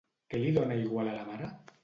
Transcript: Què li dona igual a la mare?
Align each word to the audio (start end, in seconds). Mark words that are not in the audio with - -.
Què 0.33 0.39
li 0.43 0.53
dona 0.55 0.79
igual 0.85 1.13
a 1.13 1.15
la 1.21 1.29
mare? 1.31 1.53